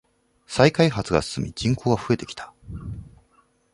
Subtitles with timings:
[0.47, 2.55] 再開発が進み人口が増えてきた。